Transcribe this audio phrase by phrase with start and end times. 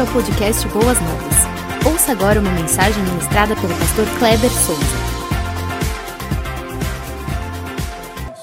[0.00, 1.86] bem-vindo ao podcast Boas Novas.
[1.86, 4.80] Ouça agora uma mensagem ministrada pelo pastor Kleber Souza.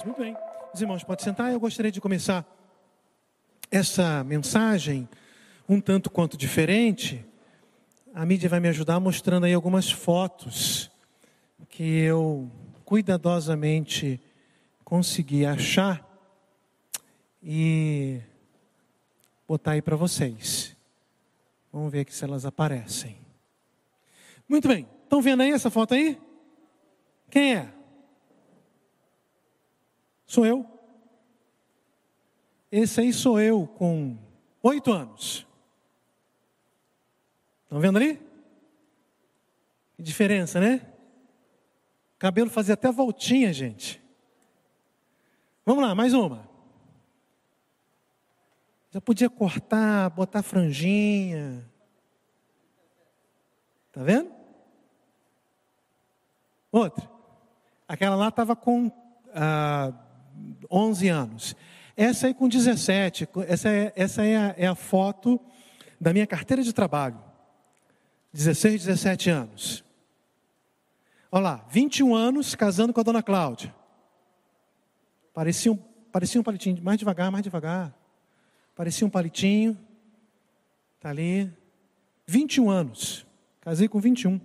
[0.06, 0.36] Muito bem.
[0.74, 1.52] Os irmãos, pode sentar.
[1.52, 2.46] Eu gostaria de começar
[3.72, 5.10] essa mensagem
[5.68, 7.26] um tanto quanto diferente.
[8.14, 10.92] A mídia vai me ajudar mostrando aí algumas fotos
[11.70, 12.52] que eu
[12.86, 14.22] cuidadosamente
[14.84, 16.06] consegui achar
[17.42, 18.20] e
[19.48, 20.77] botar aí para vocês.
[21.72, 23.18] Vamos ver aqui se elas aparecem.
[24.48, 24.88] Muito bem.
[25.04, 26.20] Estão vendo aí essa foto aí?
[27.30, 27.74] Quem é?
[30.26, 30.66] Sou eu.
[32.72, 34.18] Esse aí sou eu com
[34.62, 35.48] oito anos.
[37.64, 38.20] Estão vendo ali?
[39.96, 40.86] Que diferença, né?
[42.18, 44.02] Cabelo fazia até voltinha, gente.
[45.66, 46.47] Vamos lá, mais uma.
[48.92, 51.66] Já podia cortar, botar franjinha.
[53.92, 54.32] Tá vendo?
[56.72, 57.10] Outra.
[57.88, 58.92] Aquela lá estava com
[59.34, 59.94] ah,
[60.72, 61.56] 11 anos.
[61.96, 63.28] Essa aí com 17.
[63.48, 65.40] Essa, é, essa é, a, é a foto
[66.00, 67.20] da minha carteira de trabalho.
[68.34, 69.84] 16, 17 anos.
[71.32, 73.74] Olha lá, 21 anos casando com a dona Cláudia.
[75.34, 75.78] Parecia um,
[76.12, 77.94] parecia um palitinho, mais devagar, mais devagar.
[78.78, 79.76] Parecia um palitinho.
[80.98, 81.52] Está ali.
[82.28, 83.26] 21 anos.
[83.60, 84.40] Casei com 21.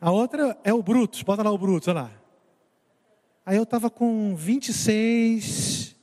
[0.00, 1.22] A outra é o Brutus.
[1.22, 2.10] Bota lá o Brutus, olha lá.
[3.44, 5.94] Aí eu estava com 26,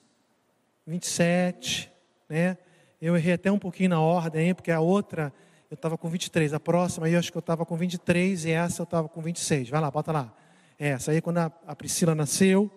[0.86, 1.92] 27,
[2.30, 2.60] né?
[3.02, 5.34] Eu errei até um pouquinho na ordem, porque a outra
[5.72, 6.54] eu estava com 23.
[6.54, 9.70] A próxima eu acho que eu estava com 23 e essa eu estava com 26.
[9.70, 10.32] Vai lá, bota lá.
[10.78, 12.70] Essa aí quando a, a Priscila nasceu.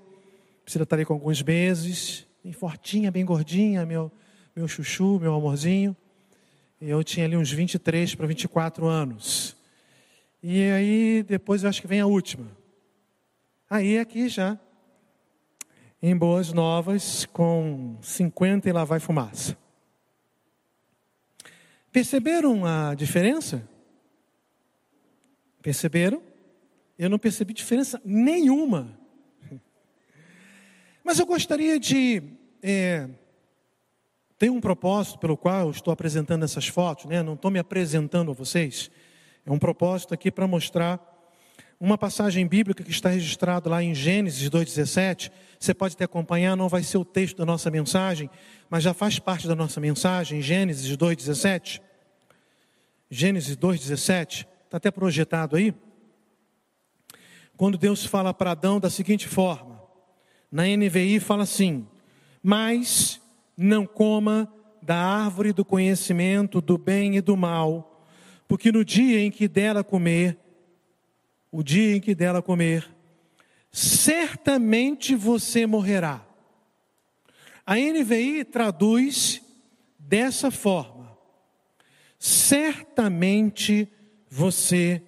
[0.62, 4.10] A Priscila está ali com alguns meses bem fortinha, bem gordinha, meu,
[4.54, 5.96] meu chuchu, meu amorzinho.
[6.80, 9.56] Eu tinha ali uns 23 para 24 anos.
[10.42, 12.46] E aí, depois eu acho que vem a última.
[13.68, 14.58] Aí aqui já,
[16.02, 19.56] em Boas Novas, com 50 e lá vai fumaça.
[21.92, 23.68] Perceberam a diferença?
[25.60, 26.22] Perceberam?
[26.98, 28.99] Eu não percebi diferença nenhuma
[31.04, 32.22] mas eu gostaria de.
[32.62, 33.08] É,
[34.38, 37.22] tem um propósito pelo qual eu estou apresentando essas fotos, né?
[37.22, 38.90] não estou me apresentando a vocês.
[39.44, 40.98] É um propósito aqui para mostrar
[41.78, 45.30] uma passagem bíblica que está registrada lá em Gênesis 2,17.
[45.58, 48.30] Você pode até acompanhar, não vai ser o texto da nossa mensagem,
[48.68, 51.80] mas já faz parte da nossa mensagem, Gênesis 2,17.
[53.10, 55.74] Gênesis 2,17, está até projetado aí.
[57.56, 59.79] Quando Deus fala para Adão da seguinte forma:
[60.50, 61.86] na NVI fala assim:
[62.42, 63.20] Mas
[63.56, 64.52] não coma
[64.82, 68.06] da árvore do conhecimento do bem e do mal,
[68.48, 70.38] porque no dia em que dela comer,
[71.52, 72.88] o dia em que dela comer,
[73.70, 76.26] certamente você morrerá.
[77.64, 79.42] A NVI traduz
[79.98, 81.16] dessa forma:
[82.18, 83.88] certamente
[84.28, 85.02] você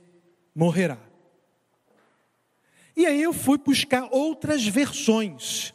[0.54, 1.11] morrerá.
[2.97, 5.75] E aí eu fui buscar outras versões.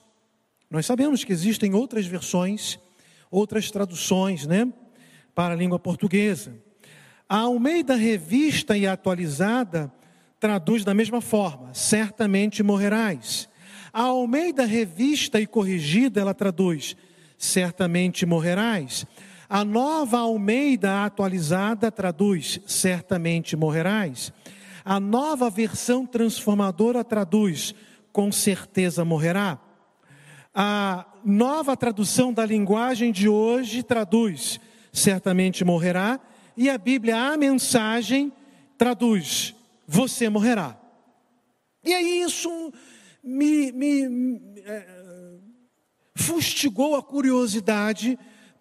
[0.70, 2.80] Nós sabemos que existem outras versões,
[3.32, 4.72] outras traduções, né,
[5.34, 6.54] para a língua portuguesa.
[7.28, 9.92] A Almeida Revista e Atualizada
[10.40, 13.50] traduz da mesma forma: certamente morrerás.
[13.92, 16.96] A Almeida Revista e Corrigida ela traduz:
[17.38, 19.06] certamente morrerás.
[19.50, 24.32] A Nova Almeida Atualizada traduz: certamente morrerás.
[24.90, 27.76] A nova versão transformadora traduz:
[28.10, 29.60] com certeza morrerá.
[30.56, 34.62] A nova tradução da linguagem de hoje traduz:
[34.94, 36.22] certamente morrerá.
[36.56, 38.32] E a Bíblia, a mensagem,
[38.78, 39.54] traduz:
[39.86, 40.80] você morrerá.
[41.84, 42.72] E aí isso
[43.22, 44.88] me, me é,
[46.16, 48.18] fustigou a curiosidade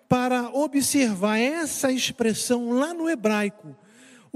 [0.09, 3.77] para observar essa expressão lá no hebraico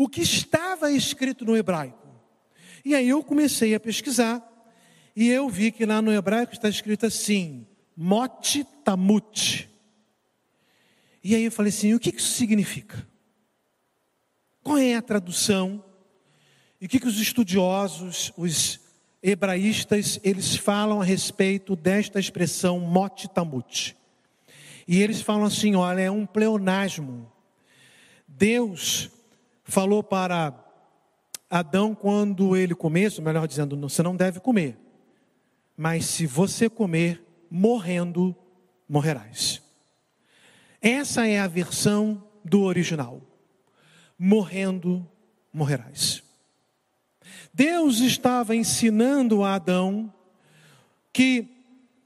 [0.03, 2.09] o que estava escrito no hebraico.
[2.83, 4.43] E aí eu comecei a pesquisar
[5.15, 9.69] e eu vi que lá no hebraico está escrito assim: Mot Tamut.
[11.23, 13.07] E aí eu falei assim: o que isso significa?
[14.63, 15.85] Qual é a tradução?
[16.81, 18.81] E o que, que os estudiosos, os
[19.23, 23.95] hebraístas, eles falam a respeito desta expressão Mot Tamut?
[24.89, 27.31] E eles falam assim: olha, é um pleonasmo.
[28.27, 29.11] Deus
[29.71, 30.55] falou para
[31.49, 34.79] Adão quando ele começou, melhor dizendo, você não deve comer.
[35.77, 38.37] Mas se você comer, morrendo,
[38.89, 39.63] morrerás.
[40.81, 43.21] Essa é a versão do original:
[44.19, 45.07] morrendo,
[45.53, 46.23] morrerás.
[47.53, 50.13] Deus estava ensinando a Adão
[51.13, 51.49] que,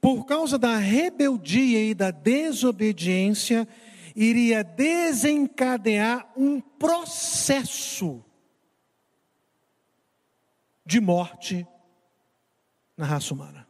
[0.01, 3.67] por causa da rebeldia e da desobediência,
[4.15, 8.23] iria desencadear um processo
[10.85, 11.67] de morte
[12.95, 13.67] na raça humana.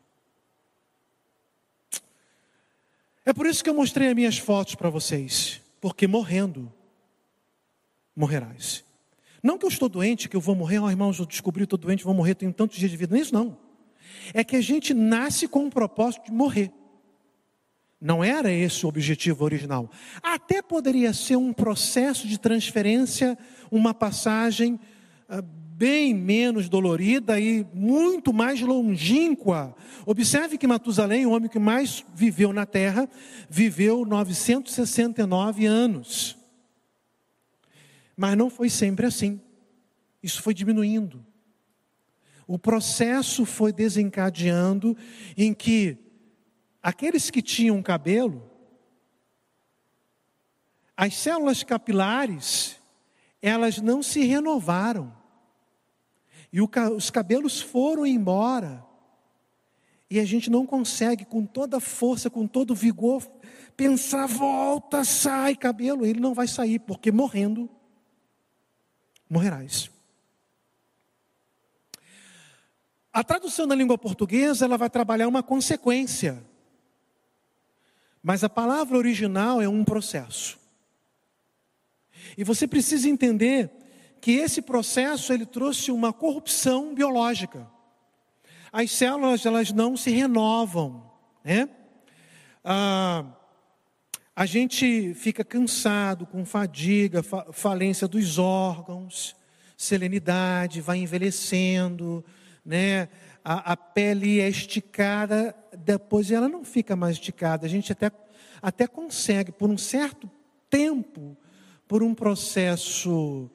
[3.26, 6.72] É por isso que eu mostrei as minhas fotos para vocês, porque morrendo,
[8.16, 8.86] morrerás.
[9.42, 11.80] Não que eu estou doente, que eu vou morrer, oh, irmãos, eu descobri que estou
[11.80, 13.12] doente, vou morrer, tenho tantos dias de vida.
[13.14, 13.58] Não é isso não.
[14.34, 16.72] É que a gente nasce com o propósito de morrer.
[18.06, 19.90] Não era esse o objetivo original.
[20.22, 23.36] Até poderia ser um processo de transferência,
[23.72, 24.80] uma passagem
[25.28, 29.76] uh, bem menos dolorida e muito mais longínqua.
[30.06, 33.10] Observe que Matusalém, o homem que mais viveu na terra,
[33.50, 36.38] viveu 969 anos.
[38.16, 39.42] Mas não foi sempre assim.
[40.22, 41.26] Isso foi diminuindo.
[42.46, 44.96] O processo foi desencadeando
[45.36, 46.05] em que
[46.86, 48.48] aqueles que tinham cabelo,
[50.96, 52.80] as células capilares,
[53.42, 55.12] elas não se renovaram.
[56.54, 58.86] E os cabelos foram embora.
[60.12, 63.28] E a gente não consegue, com toda força, com todo vigor,
[63.76, 66.06] pensar, volta, sai cabelo.
[66.06, 67.68] Ele não vai sair, porque morrendo,
[69.28, 69.90] morrerás.
[73.12, 76.46] A tradução da língua portuguesa, ela vai trabalhar uma consequência.
[78.28, 80.58] Mas a palavra original é um processo.
[82.36, 83.70] E você precisa entender
[84.20, 87.68] que esse processo ele trouxe uma corrupção biológica.
[88.74, 91.08] As células elas não se renovam,
[91.44, 91.70] né?
[92.64, 93.26] Ah,
[94.36, 99.36] a gente fica cansado, com fadiga, fa falência dos órgãos,
[99.78, 102.26] selenidade, vai envelhecendo,
[102.66, 103.08] né?
[103.48, 107.68] A, a, pele é esticada, depois ela não fica mais esticada.
[107.68, 108.12] A gente até,
[108.60, 110.28] até consegue, por um certo
[110.68, 111.38] tempo,
[111.88, 113.48] por um processo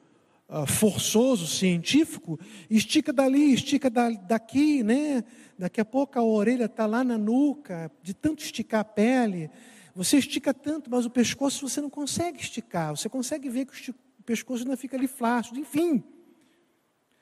[0.47, 2.39] uh, forçoso, científico,
[2.69, 5.25] estica dali, estica da, daqui, né?
[5.59, 9.49] Daqui a pouco a orelha está lá na nuca, de tanto esticar a pele.
[9.93, 12.95] Você estica tanto, mas o pescoço você não consegue esticar.
[12.95, 15.59] Você consegue ver que o pescoço ainda fica ali flácido.
[15.59, 16.01] Enfim,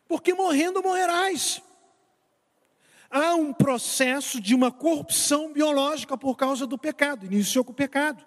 [0.08, 1.64] porque morrendo morrerás.
[3.10, 7.26] Há um processo de uma corrupção biológica por causa do pecado.
[7.26, 8.24] Iniciou com o pecado.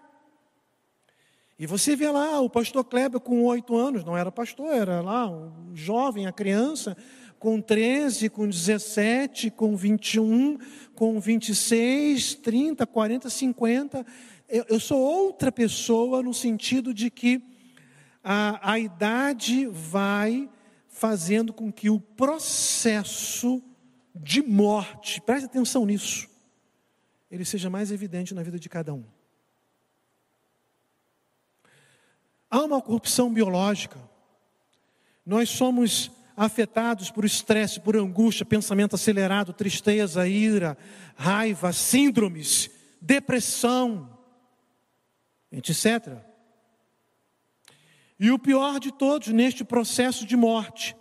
[1.58, 5.30] E você vê lá o pastor Kleber com oito anos, não era pastor, era lá
[5.30, 6.96] um jovem, a criança,
[7.38, 10.58] com 13, com 17, com 21,
[10.94, 14.06] com 26, 30, 40, 50.
[14.48, 17.40] Eu, eu sou outra pessoa no sentido de que
[18.24, 20.50] a, a idade vai
[20.88, 23.62] fazendo com que o processo
[24.14, 26.28] de morte, preste atenção nisso,
[27.30, 29.04] ele seja mais evidente na vida de cada um.
[32.50, 33.98] Há uma corrupção biológica.
[35.24, 40.76] Nós somos afetados por estresse, por angústia, pensamento acelerado, tristeza, ira,
[41.16, 42.70] raiva, síndromes,
[43.00, 44.18] depressão,
[45.50, 46.18] etc.
[48.20, 50.94] E o pior de todos neste processo de morte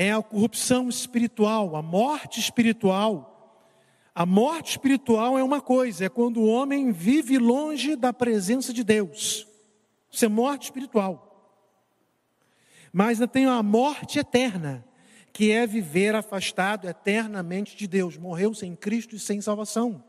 [0.00, 3.66] é a corrupção espiritual, a morte espiritual.
[4.14, 8.84] A morte espiritual é uma coisa, é quando o homem vive longe da presença de
[8.84, 9.44] Deus.
[10.08, 11.52] Isso é morte espiritual.
[12.92, 14.86] Mas ainda tem a morte eterna,
[15.32, 18.16] que é viver afastado eternamente de Deus.
[18.16, 20.04] Morreu sem Cristo e sem salvação.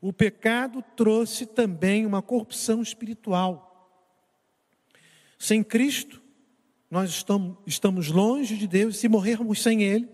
[0.00, 3.88] O pecado trouxe também uma corrupção espiritual.
[5.38, 6.23] Sem Cristo,
[6.94, 10.08] nós estamos, estamos longe de Deus, se morrermos sem Ele,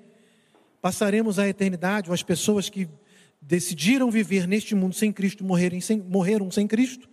[0.81, 2.89] passaremos a eternidade, ou as pessoas que
[3.39, 7.07] decidiram viver neste mundo sem Cristo, morrerem sem, morreram sem Cristo,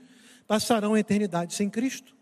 [0.47, 2.15] passarão a eternidade sem Cristo.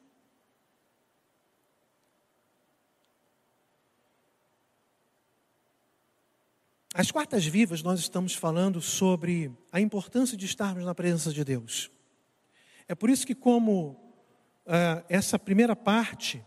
[6.95, 11.91] Às quartas vivas, nós estamos falando sobre a importância de estarmos na presença de Deus.
[12.87, 13.89] É por isso que, como
[14.65, 16.43] uh, essa primeira parte,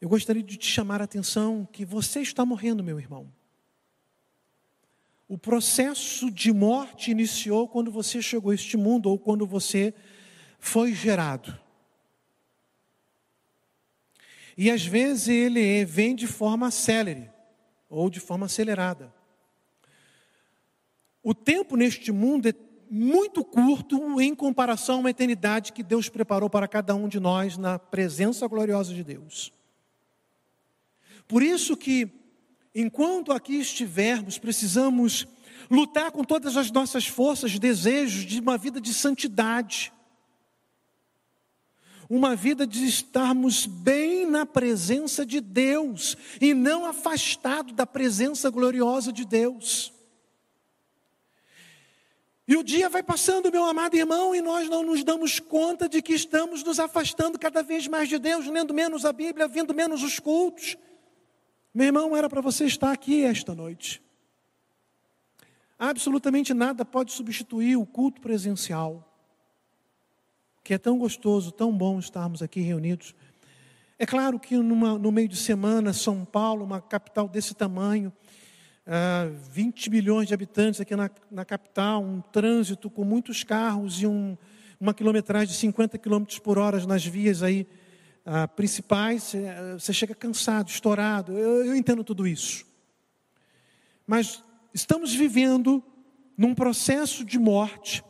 [0.00, 3.32] eu gostaria de te chamar a atenção que você está morrendo, meu irmão.
[5.28, 9.92] O processo de morte iniciou quando você chegou a este mundo ou quando você
[10.58, 11.58] foi gerado.
[14.56, 17.30] E às vezes ele vem de forma célere
[17.88, 19.12] ou de forma acelerada.
[21.22, 22.54] O tempo neste mundo é
[22.88, 27.58] muito curto em comparação a uma eternidade que Deus preparou para cada um de nós
[27.58, 29.55] na presença gloriosa de Deus.
[31.28, 32.08] Por isso que,
[32.74, 35.26] enquanto aqui estivermos, precisamos
[35.70, 39.92] lutar com todas as nossas forças, desejos de uma vida de santidade,
[42.08, 49.12] uma vida de estarmos bem na presença de Deus e não afastado da presença gloriosa
[49.12, 49.92] de Deus.
[52.48, 56.00] E o dia vai passando, meu amado irmão, e nós não nos damos conta de
[56.00, 60.04] que estamos nos afastando cada vez mais de Deus, lendo menos a Bíblia, vindo menos
[60.04, 60.76] os cultos.
[61.76, 64.02] Meu irmão, era para você estar aqui esta noite.
[65.78, 69.06] Absolutamente nada pode substituir o culto presencial
[70.64, 73.14] que é tão gostoso, tão bom estarmos aqui reunidos.
[73.98, 78.10] É claro que numa, no meio de semana, São Paulo, uma capital desse tamanho,
[78.86, 84.06] ah, 20 milhões de habitantes aqui na, na capital, um trânsito com muitos carros e
[84.06, 84.34] um,
[84.80, 87.66] uma quilometragem de 50 quilômetros por hora nas vias aí
[88.26, 91.32] uh, principais, uh, você chega cansado, estourado.
[91.32, 92.66] Eu, eu entendo tudo isso.
[94.06, 94.42] Mas
[94.74, 95.82] estamos vivendo
[96.36, 98.04] num processo de morte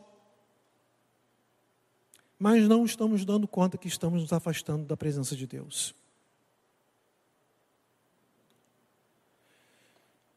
[2.39, 5.95] mas não estamos dando conta que estamos nos afastando da presença de Deus.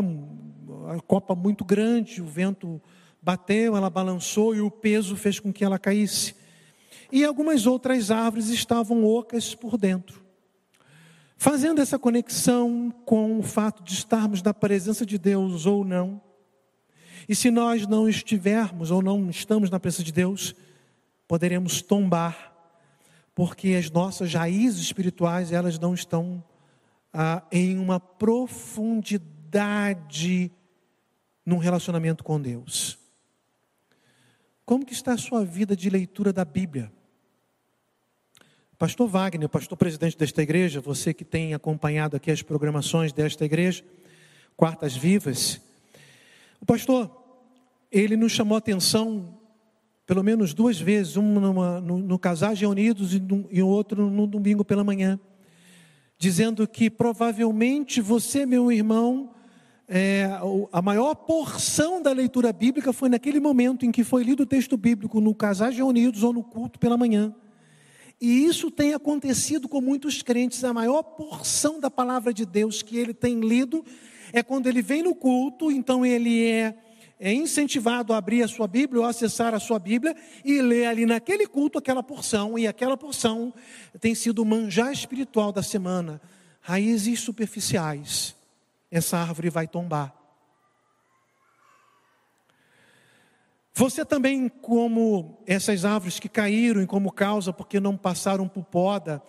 [0.90, 2.82] a copa muito grande, o vento
[3.22, 6.42] bateu, ela balançou e o peso fez com que ela caísse.
[7.16, 10.26] E algumas outras árvores estavam ocas por dentro.
[11.38, 16.20] Fazendo essa conexão com o fato de estarmos na presença de Deus ou não,
[17.30, 20.56] e se nós não estivermos ou não estamos na presença de Deus,
[21.28, 22.52] poderemos tombar
[23.36, 26.44] porque as nossas raízes espirituais elas não estão
[27.14, 30.52] ah, em uma profundidade
[31.46, 32.98] num relacionamento com Deus.
[34.66, 36.92] Como que está a sua vida de leitura da Bíblia?
[38.84, 43.82] Pastor Wagner, pastor presidente desta igreja, você que tem acompanhado aqui as programações desta igreja,
[44.58, 45.62] Quartas Vivas,
[46.60, 47.10] o pastor,
[47.90, 49.40] ele nos chamou a atenção
[50.06, 52.20] pelo menos duas vezes, um numa, no, no
[52.70, 55.18] Unidos e, e outro no domingo pela manhã,
[56.18, 59.34] dizendo que provavelmente você, meu irmão,
[59.88, 60.28] é,
[60.74, 64.76] a maior porção da leitura bíblica foi naquele momento em que foi lido o texto
[64.76, 67.34] bíblico no Casagem Unidos ou no culto pela manhã.
[68.26, 70.64] E isso tem acontecido com muitos crentes.
[70.64, 73.84] A maior porção da palavra de Deus que ele tem lido
[74.32, 76.74] é quando ele vem no culto, então ele é
[77.20, 81.06] é incentivado a abrir a sua Bíblia ou acessar a sua Bíblia e ler ali
[81.06, 83.54] naquele culto aquela porção, e aquela porção
[84.00, 86.22] tem sido o manjar espiritual da semana.
[86.62, 88.36] Raízes superficiais,
[88.90, 90.23] essa árvore vai tombar.
[93.76, 99.22] Você também, como essas árvores que caíram e como causa porque não passaram por poda,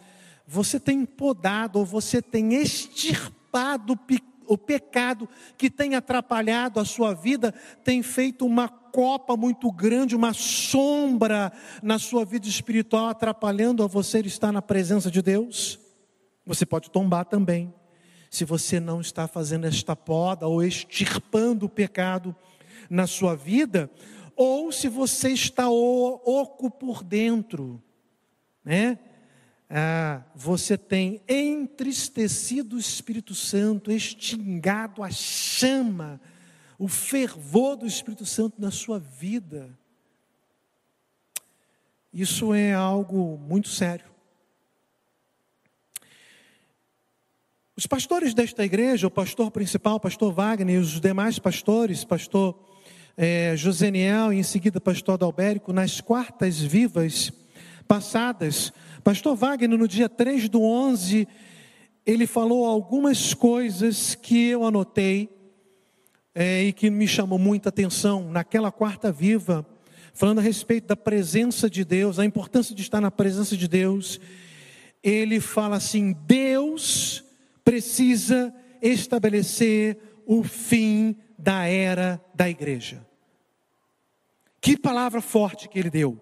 [0.46, 3.98] você tem podado ou você tem extirpado
[4.46, 10.34] o pecado que tem atrapalhado a sua vida tem feito uma copa muito grande, uma
[10.34, 11.50] sombra
[11.82, 15.80] na sua vida espiritual, atrapalhando a você estar na presença de Deus.
[16.44, 17.72] Você pode tombar também,
[18.30, 22.36] se você não está fazendo esta poda ou extirpando o pecado
[22.90, 23.90] na sua vida,
[24.36, 27.82] ou se você está oco por dentro,
[28.64, 28.98] né?
[29.68, 36.20] ah, você tem entristecido o Espírito Santo, extingado a chama,
[36.78, 39.76] o fervor do Espírito Santo na sua vida.
[42.12, 44.06] Isso é algo muito sério.
[47.76, 52.56] Os pastores desta igreja, o pastor principal, o pastor Wagner e os demais pastores, pastor
[53.16, 57.32] é, Joseniel e em seguida pastor Adalbérico, nas quartas vivas
[57.86, 61.28] passadas, pastor Wagner, no dia 3 do 11,
[62.04, 65.28] ele falou algumas coisas que eu anotei
[66.34, 69.64] é, e que me chamou muita atenção naquela quarta viva,
[70.12, 74.20] falando a respeito da presença de Deus, a importância de estar na presença de Deus.
[75.02, 77.22] Ele fala assim: Deus
[77.64, 78.52] precisa
[78.82, 83.06] estabelecer o fim da era da igreja.
[84.60, 86.18] Que palavra forte que ele deu.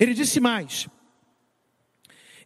[0.00, 0.88] Ele disse mais.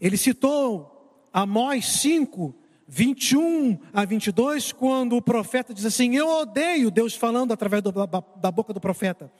[0.00, 2.54] Ele citou Amós 5,
[2.86, 8.50] 21 a 22, quando o profeta diz assim: Eu odeio, Deus falando através do, da
[8.50, 9.30] boca do profeta,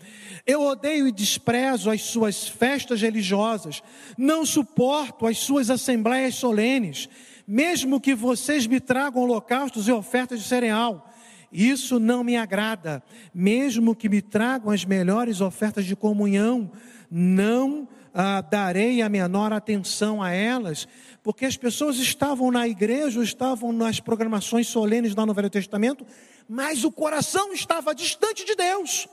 [0.47, 3.83] eu odeio e desprezo as suas festas religiosas,
[4.17, 7.09] não suporto as suas assembleias solenes,
[7.47, 11.08] mesmo que vocês me tragam holocaustos e ofertas de cereal.
[11.50, 13.02] Isso não me agrada,
[13.35, 16.71] mesmo que me tragam as melhores ofertas de comunhão,
[17.11, 20.87] não ah, darei a menor atenção a elas,
[21.23, 26.07] porque as pessoas estavam na igreja, estavam nas programações solenes lá no Velho Testamento,
[26.49, 29.09] mas o coração estava distante de Deus,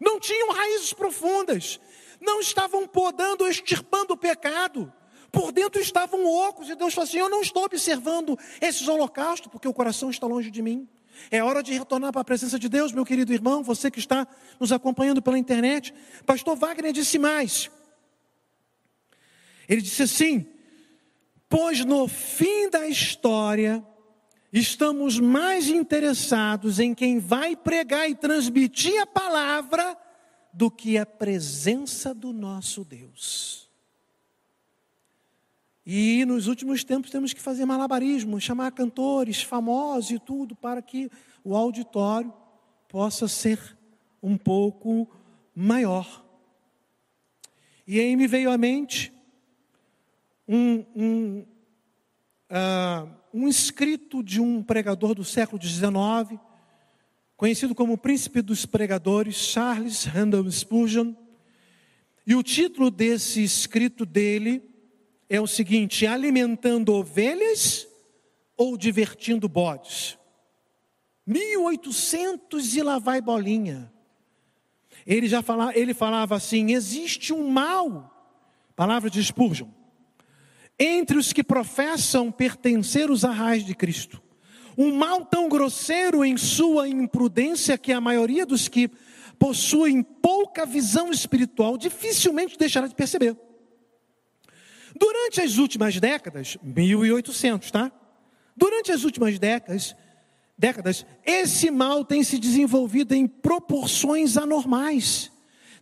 [0.00, 1.80] não tinham raízes profundas,
[2.20, 4.92] não estavam podando, extirpando o pecado,
[5.30, 9.66] por dentro estavam ocos, e Deus falou assim: Eu não estou observando esses holocaustos, porque
[9.66, 10.88] o coração está longe de mim.
[11.30, 14.26] É hora de retornar para a presença de Deus, meu querido irmão, você que está
[14.58, 15.94] nos acompanhando pela internet.
[16.26, 17.70] Pastor Wagner disse mais.
[19.68, 20.46] Ele disse assim:
[21.48, 23.84] Pois no fim da história,
[24.52, 29.96] estamos mais interessados em quem vai pregar e transmitir a palavra
[30.52, 33.63] do que a presença do nosso Deus.
[35.86, 41.10] E nos últimos tempos temos que fazer malabarismo, chamar cantores famosos e tudo, para que
[41.42, 42.32] o auditório
[42.88, 43.76] possa ser
[44.22, 45.06] um pouco
[45.54, 46.24] maior.
[47.86, 49.12] E aí me veio à mente
[50.48, 51.46] um, um,
[52.50, 56.40] uh, um escrito de um pregador do século XIX,
[57.36, 61.14] conhecido como o príncipe dos pregadores, Charles Randall Spurgeon.
[62.26, 64.73] E o título desse escrito dele
[65.28, 67.86] é o seguinte: alimentando ovelhas
[68.56, 70.18] ou divertindo bodes?
[71.26, 73.92] 1800 e lá vai bolinha.
[75.06, 78.10] Ele já falava, ele falava assim: existe um mal,
[78.76, 79.68] palavra de Spurgeon,
[80.78, 84.22] entre os que professam pertencer os arrais de Cristo.
[84.76, 88.90] Um mal tão grosseiro em sua imprudência que a maioria dos que
[89.38, 93.36] possuem pouca visão espiritual dificilmente deixará de perceber.
[94.94, 97.90] Durante as últimas décadas, 1800, tá?
[98.56, 99.96] Durante as últimas décadas,
[100.56, 105.32] décadas, esse mal tem se desenvolvido em proporções anormais.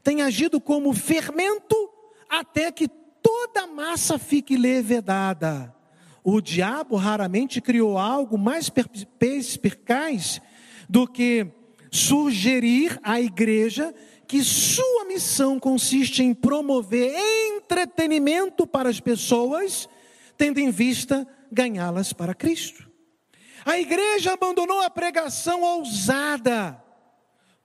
[0.03, 1.77] Tem agido como fermento
[2.29, 2.89] até que
[3.23, 5.75] toda a massa fique levedada.
[6.25, 10.41] O diabo raramente criou algo mais perspicaz
[10.89, 11.47] do que
[11.91, 13.95] sugerir à igreja
[14.33, 17.13] que sua missão consiste em promover
[17.55, 19.87] entretenimento para as pessoas,
[20.39, 22.91] tendo em vista ganhá-las para Cristo.
[23.63, 26.83] A igreja abandonou a pregação ousada,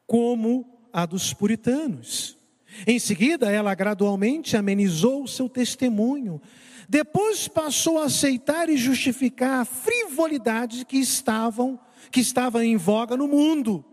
[0.06, 2.38] como a dos puritanos.
[2.86, 6.41] Em seguida, ela gradualmente amenizou o seu testemunho.
[6.89, 11.80] Depois passou a aceitar e justificar a frivolidade que estavam
[12.12, 13.86] que estava em voga no mundo.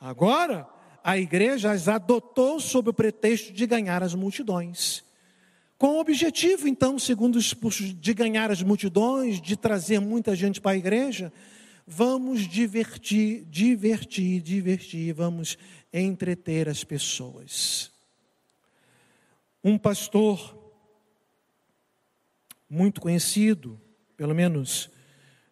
[0.00, 0.66] Agora,
[1.04, 5.04] a igreja as adotou sob o pretexto de ganhar as multidões.
[5.76, 10.58] Com o objetivo, então, segundo os expulsos, de ganhar as multidões, de trazer muita gente
[10.58, 11.30] para a igreja,
[11.86, 15.58] vamos divertir, divertir, divertir, vamos
[15.92, 17.92] entreter as pessoas.
[19.62, 20.63] Um pastor
[22.68, 23.80] muito conhecido,
[24.16, 24.90] pelo menos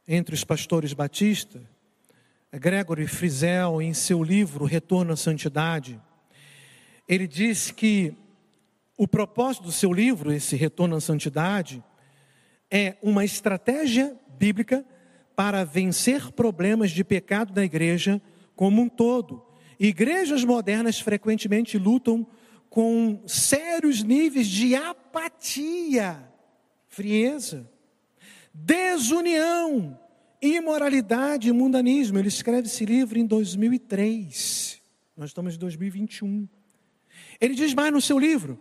[0.07, 1.62] entre os pastores batistas,
[2.53, 6.01] Gregory Frizel, em seu livro Retorno à Santidade,
[7.09, 8.14] ele diz que
[8.96, 11.83] o propósito do seu livro, esse Retorno à Santidade,
[12.70, 14.85] é uma estratégia bíblica
[15.35, 18.20] para vencer problemas de pecado da igreja
[18.55, 19.44] como um todo.
[19.79, 22.27] Igrejas modernas frequentemente lutam
[22.68, 26.32] com sérios níveis de apatia,
[26.92, 27.66] frieza,
[28.52, 29.98] desunião,
[30.42, 32.18] imoralidade e mundanismo.
[32.18, 34.81] Ele escreve esse livro em 2003.
[35.16, 36.46] Nós estamos em 2021.
[37.40, 38.61] Ele diz mais no seu livro: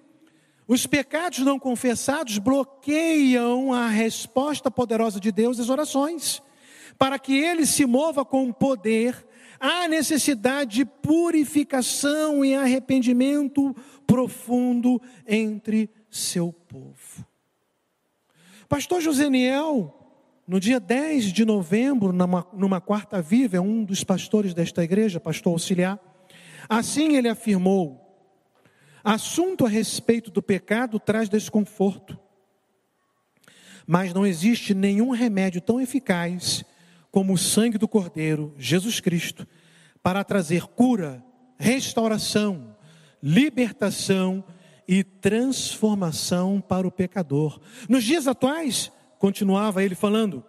[0.66, 6.42] Os pecados não confessados bloqueiam a resposta poderosa de Deus às orações.
[6.98, 9.28] Para que ele se mova com poder,
[9.60, 13.76] há necessidade de purificação e arrependimento
[14.08, 17.31] profundo entre seu povo.
[18.72, 19.94] Pastor Joseniel,
[20.48, 25.20] no dia 10 de novembro, numa, numa quarta viva, é um dos pastores desta igreja,
[25.20, 26.00] pastor auxiliar,
[26.70, 28.00] assim ele afirmou:
[29.04, 32.18] Assunto a respeito do pecado traz desconforto,
[33.86, 36.64] mas não existe nenhum remédio tão eficaz
[37.12, 39.46] como o sangue do Cordeiro, Jesus Cristo,
[40.02, 41.22] para trazer cura,
[41.60, 42.74] restauração,
[43.22, 44.42] libertação
[44.92, 47.62] e transformação para o pecador.
[47.88, 50.44] Nos dias atuais, continuava ele falando,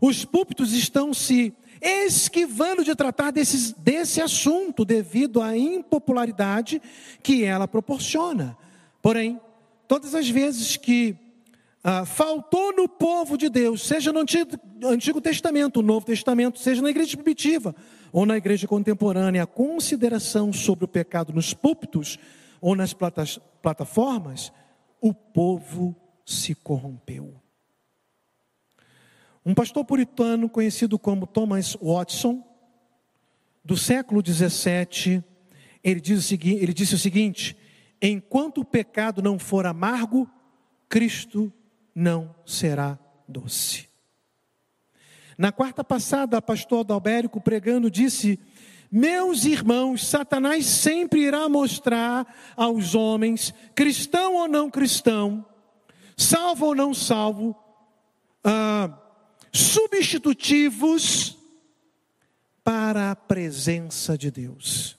[0.00, 6.80] os púlpitos estão se esquivando de tratar desse desse assunto devido à impopularidade
[7.20, 8.56] que ela proporciona.
[9.02, 9.40] Porém,
[9.88, 11.16] todas as vezes que
[11.82, 14.52] ah, faltou no povo de Deus, seja no Antigo,
[14.84, 17.74] Antigo Testamento, no Novo Testamento, seja na igreja primitiva
[18.12, 22.20] ou na igreja contemporânea, a consideração sobre o pecado nos púlpitos
[22.60, 24.52] ou nas plataformas,
[25.00, 27.40] o povo se corrompeu.
[29.44, 32.44] Um pastor puritano conhecido como Thomas Watson,
[33.64, 35.24] do século 17,
[35.82, 37.56] ele, diz ele disse o seguinte:
[38.00, 40.28] enquanto o pecado não for amargo,
[40.88, 41.52] Cristo
[41.94, 43.88] não será doce.
[45.38, 48.38] Na quarta passada, pastor Adalbérico pregando disse:
[48.90, 52.26] Meus irmãos, Satanás sempre irá mostrar
[52.56, 55.46] aos homens, cristão ou não cristão,
[56.16, 57.54] salvo ou não salvo,
[58.42, 58.98] ah,
[59.52, 61.36] substitutivos
[62.64, 64.98] para a presença de Deus.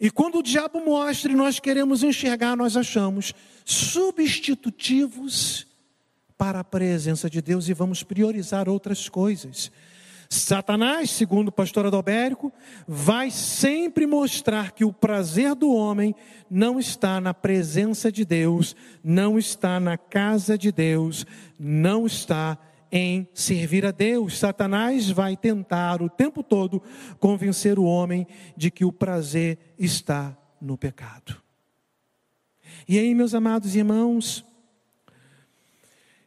[0.00, 3.32] E quando o diabo mostra e nós queremos enxergar, nós achamos
[3.64, 5.66] substitutivos
[6.36, 9.70] para a presença de Deus e vamos priorizar outras coisas.
[10.32, 12.50] Satanás, segundo o pastor Adalbérico,
[12.88, 16.14] vai sempre mostrar que o prazer do homem
[16.50, 21.26] não está na presença de Deus, não está na casa de Deus,
[21.58, 22.56] não está
[22.90, 24.38] em servir a Deus.
[24.38, 26.82] Satanás vai tentar o tempo todo
[27.20, 31.36] convencer o homem de que o prazer está no pecado.
[32.88, 34.42] E aí, meus amados irmãos,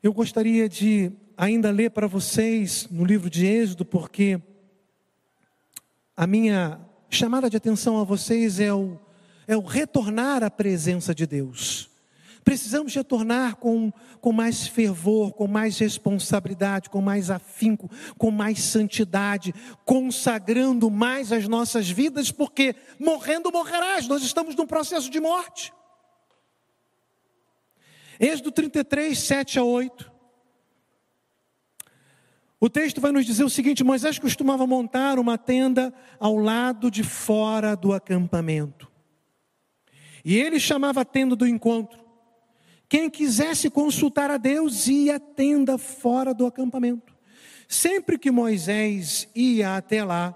[0.03, 4.41] eu gostaria de ainda ler para vocês no livro de Êxodo, porque
[6.15, 8.99] a minha chamada de atenção a vocês é o,
[9.47, 11.89] é o retornar à presença de Deus.
[12.43, 19.53] Precisamos retornar com, com mais fervor, com mais responsabilidade, com mais afinco, com mais santidade,
[19.83, 25.73] consagrando mais as nossas vidas, porque morrendo morrerás, nós estamos num processo de morte.
[28.19, 30.14] Êxodo 33, 7 a 8.
[32.59, 37.03] O texto vai nos dizer o seguinte: Moisés costumava montar uma tenda ao lado de
[37.03, 38.89] fora do acampamento.
[40.23, 42.03] E ele chamava a tenda do encontro.
[42.87, 47.15] Quem quisesse consultar a Deus ia à tenda fora do acampamento.
[47.67, 50.33] Sempre que Moisés ia até lá,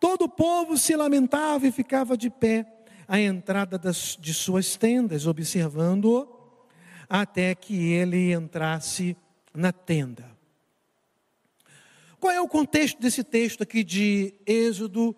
[0.00, 2.66] todo o povo se lamentava e ficava de pé
[3.06, 6.26] à entrada das, de suas tendas, observando-o,
[7.08, 9.16] até que ele entrasse
[9.54, 10.31] na tenda.
[12.22, 15.10] Qual é o contexto desse texto aqui de Êxodo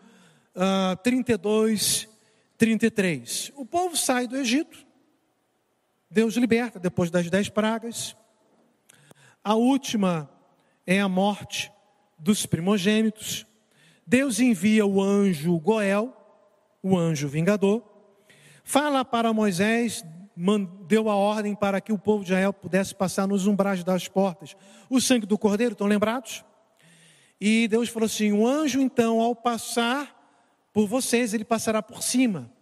[0.56, 2.08] uh, 32,
[2.56, 3.52] 33?
[3.56, 4.86] O povo sai do Egito,
[6.10, 8.16] Deus liberta depois das dez pragas.
[9.44, 10.30] A última
[10.86, 11.70] é a morte
[12.18, 13.46] dos primogênitos.
[14.06, 16.10] Deus envia o anjo Goel,
[16.82, 17.84] o anjo vingador,
[18.64, 20.02] fala para Moisés,
[20.88, 24.56] deu a ordem para que o povo de Israel pudesse passar nos umbrais das portas.
[24.88, 26.42] O sangue do cordeiro, estão lembrados?
[27.40, 30.14] E Deus falou assim: o anjo, então, ao passar
[30.72, 32.52] por vocês, ele passará por cima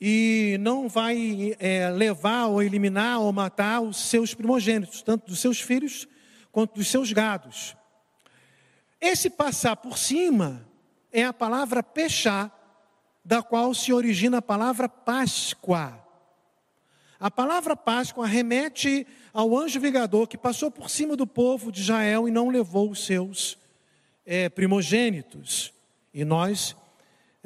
[0.00, 5.60] e não vai é, levar ou eliminar ou matar os seus primogênitos, tanto dos seus
[5.60, 6.06] filhos
[6.52, 7.76] quanto dos seus gados.
[9.00, 10.66] Esse passar por cima
[11.12, 12.50] é a palavra pechá,
[13.24, 16.05] da qual se origina a palavra Páscoa.
[17.18, 22.28] A palavra Páscoa remete ao anjo vingador que passou por cima do povo de Israel
[22.28, 23.58] e não levou os seus
[24.24, 25.72] é, primogênitos.
[26.12, 26.76] E nós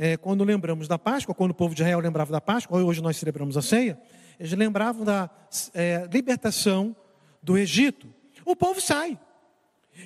[0.02, 3.18] é, quando lembramos da Páscoa, quando o povo de Israel lembrava da Páscoa, hoje nós
[3.18, 4.00] celebramos a ceia,
[4.38, 5.28] eles lembravam da
[5.74, 6.96] é, libertação
[7.42, 8.08] do Egito.
[8.46, 9.20] O povo sai.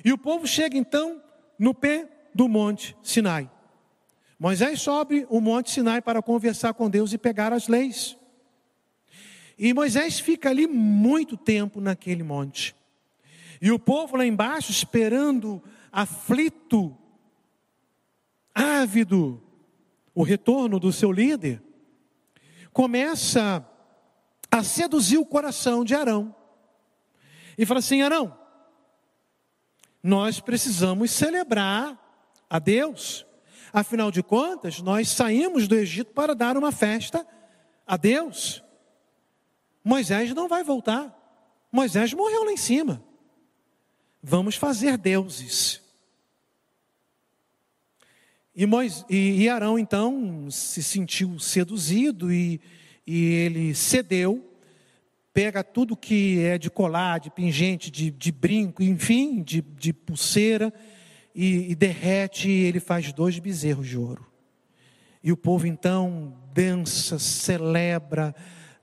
[0.03, 1.23] E o povo chega então
[1.57, 3.49] no pé do monte Sinai.
[4.37, 8.17] Moisés sobe o monte Sinai para conversar com Deus e pegar as leis.
[9.57, 12.75] E Moisés fica ali muito tempo naquele monte.
[13.61, 16.95] E o povo lá embaixo esperando, aflito,
[18.53, 19.41] ávido,
[20.13, 21.61] o retorno do seu líder,
[22.73, 23.65] começa
[24.51, 26.35] a seduzir o coração de Arão.
[27.57, 28.37] E fala assim: Arão,
[30.03, 31.97] nós precisamos celebrar
[32.49, 33.25] a Deus.
[33.73, 37.25] Afinal de contas, nós saímos do Egito para dar uma festa
[37.85, 38.64] a Deus.
[39.85, 41.15] Moisés não vai voltar.
[41.71, 43.03] Moisés morreu lá em cima.
[44.21, 45.79] Vamos fazer deuses.
[48.55, 52.59] E, Moisés, e Arão então se sentiu seduzido e,
[53.05, 54.51] e ele cedeu,
[55.31, 60.73] pega tudo que é de colar, de pingente, de, de brinco, enfim, de, de pulseira,
[61.35, 64.25] e, e derrete, e ele faz dois bezerros de ouro.
[65.21, 68.33] E o povo então dança, celebra,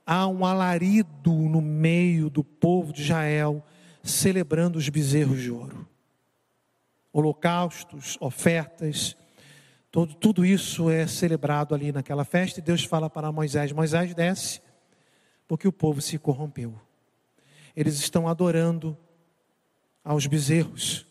[0.07, 3.65] há um alarido no meio do povo de Israel,
[4.03, 5.89] celebrando os bezerros de ouro.
[7.13, 9.17] Holocaustos, ofertas,
[9.91, 14.61] todo, tudo isso é celebrado ali naquela festa, e Deus fala para Moisés: Moisés desce,
[15.47, 16.75] porque o povo se corrompeu.
[17.77, 18.97] Eles estão adorando
[20.05, 21.07] aos bezerros.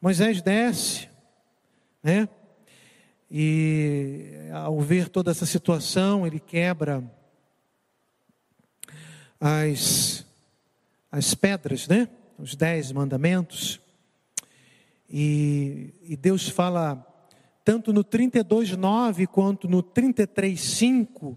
[0.00, 1.08] Moisés desce,
[2.02, 2.28] né?
[3.30, 7.04] E ao ver toda essa situação, ele quebra
[9.40, 10.24] as,
[11.10, 12.08] as pedras, né?
[12.38, 13.80] Os dez mandamentos.
[15.10, 17.04] E, e Deus fala,
[17.64, 21.36] tanto no 32,9 quanto no 33,5,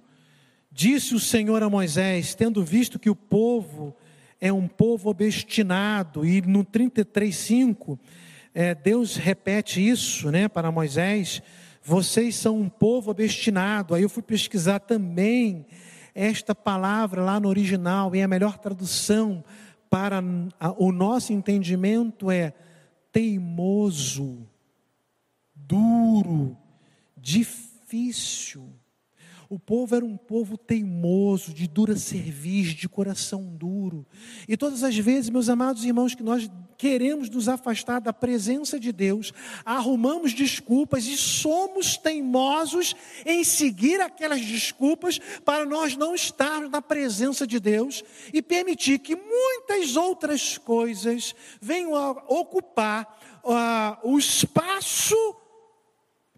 [0.71, 3.95] disse o Senhor a Moisés, tendo visto que o povo
[4.39, 7.97] é um povo obstinado, e no 33,5,
[8.53, 11.41] é, Deus repete isso né, para Moisés
[11.83, 13.95] vocês são um povo obstinado.
[13.95, 15.65] Aí eu fui pesquisar também
[16.13, 19.43] esta palavra lá no original, e a melhor tradução
[19.89, 20.23] para
[20.77, 22.53] o nosso entendimento é
[23.11, 24.47] teimoso,
[25.53, 26.57] duro,
[27.17, 28.80] difícil.
[29.51, 34.07] O povo era um povo teimoso, de dura cerviz, de coração duro.
[34.47, 38.93] E todas as vezes, meus amados irmãos, que nós queremos nos afastar da presença de
[38.93, 39.33] Deus,
[39.65, 47.45] arrumamos desculpas e somos teimosos em seguir aquelas desculpas para nós não estarmos na presença
[47.45, 55.13] de Deus e permitir que muitas outras coisas venham a ocupar uh, o espaço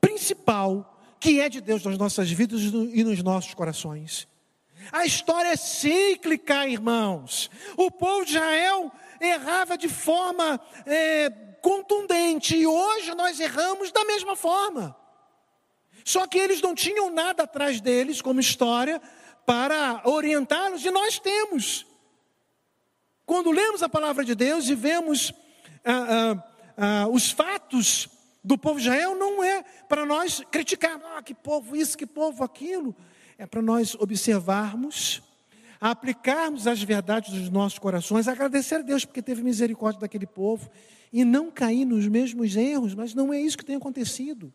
[0.01, 0.92] principal
[1.23, 4.27] que é de Deus nas nossas vidas e nos nossos corações.
[4.91, 7.49] A história é cíclica, irmãos.
[7.77, 11.29] O povo de Israel errava de forma é,
[11.61, 14.93] contundente e hoje nós erramos da mesma forma.
[16.03, 19.01] Só que eles não tinham nada atrás deles como história
[19.45, 21.85] para orientá-los e nós temos.
[23.25, 25.33] Quando lemos a palavra de Deus e vemos
[25.85, 26.43] ah, ah,
[26.75, 28.09] ah, os fatos
[28.43, 32.43] do povo de Israel não é para nós criticar, ah, que povo isso, que povo
[32.43, 32.95] aquilo.
[33.37, 35.21] É para nós observarmos,
[35.79, 40.69] aplicarmos as verdades dos nossos corações, agradecer a Deus porque teve misericórdia daquele povo
[41.11, 44.53] e não cair nos mesmos erros, mas não é isso que tem acontecido.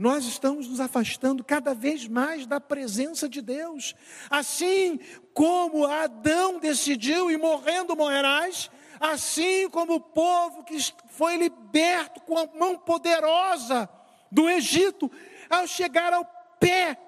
[0.00, 3.94] Nós estamos nos afastando cada vez mais da presença de Deus.
[4.30, 4.98] Assim
[5.34, 10.76] como Adão decidiu e morrendo morrerás, assim como o povo que
[11.08, 13.88] foi liberto com a mão poderosa
[14.30, 15.10] do Egito,
[15.48, 16.24] ao chegar ao
[16.60, 17.00] pé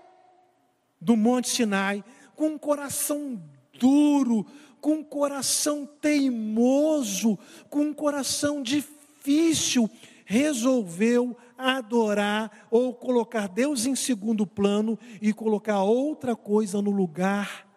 [0.99, 2.03] do Monte Sinai,
[2.35, 3.41] com um coração
[3.79, 4.47] duro,
[4.81, 9.89] com um coração teimoso, com um coração difícil,
[10.25, 17.69] resolveu adorar ou colocar Deus em segundo plano e colocar outra coisa no lugar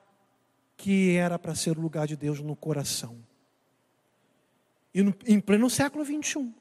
[0.77, 3.17] que era para ser o lugar de Deus no coração.
[4.95, 6.53] E no, em pleno século 21,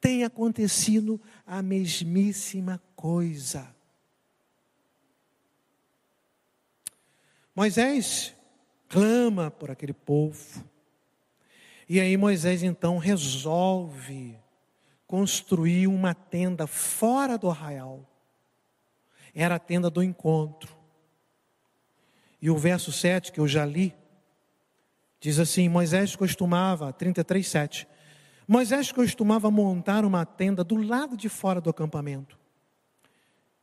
[0.00, 3.72] tem acontecido a mesmíssima coisa.
[7.54, 8.34] Moisés
[8.88, 10.64] clama por aquele povo.
[11.88, 14.36] E aí Moisés então resolve
[15.06, 18.04] construir uma tenda fora do arraial.
[19.32, 20.76] Era a tenda do encontro.
[22.42, 23.94] E o verso 7 que eu já li,
[25.20, 27.88] Diz assim: Moisés costumava, 33, 7.
[28.46, 32.38] Moisés costumava montar uma tenda do lado de fora do acampamento.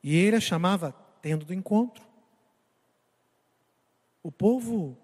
[0.03, 0.91] E ele a chamava
[1.21, 2.05] tenda do encontro.
[4.21, 4.97] O povo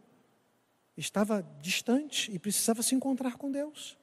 [0.96, 3.98] estava distante e precisava se encontrar com Deus.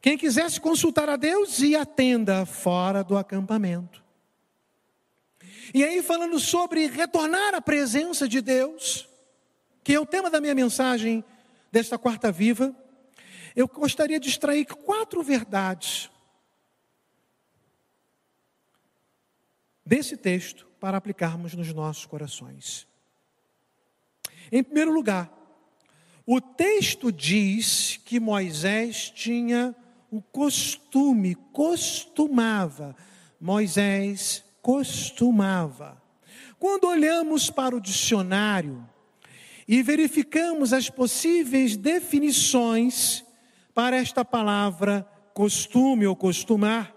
[0.00, 4.04] Quem quisesse consultar a Deus ia à tenda fora do acampamento.
[5.74, 9.08] E aí, falando sobre retornar à presença de Deus,
[9.86, 11.24] que é o tema da minha mensagem
[11.70, 12.74] desta quarta viva,
[13.54, 16.10] eu gostaria de extrair quatro verdades
[19.84, 22.84] desse texto para aplicarmos nos nossos corações.
[24.50, 25.32] Em primeiro lugar,
[26.26, 29.72] o texto diz que Moisés tinha
[30.10, 32.96] o costume, costumava,
[33.40, 36.02] Moisés costumava.
[36.58, 38.84] Quando olhamos para o dicionário
[39.68, 43.24] e verificamos as possíveis definições
[43.74, 46.94] para esta palavra costume ou costumar,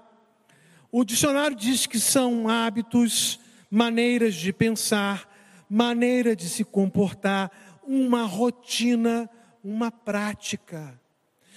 [0.92, 5.30] o dicionário diz que são hábitos, maneiras de pensar,
[5.70, 7.52] maneira de se comportar,
[7.84, 9.30] uma rotina,
[9.64, 11.00] uma prática.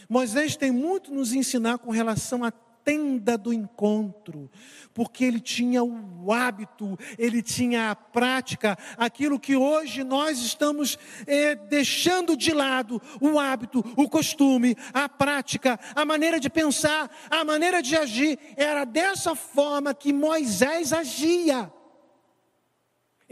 [0.08, 2.52] Moisés tem muito nos ensinar com relação à
[2.84, 4.50] tenda do encontro,
[4.92, 11.54] porque ele tinha o hábito, ele tinha a prática, aquilo que hoje nós estamos é,
[11.54, 17.82] deixando de lado: o hábito, o costume, a prática, a maneira de pensar, a maneira
[17.82, 18.38] de agir.
[18.56, 21.72] Era dessa forma que Moisés agia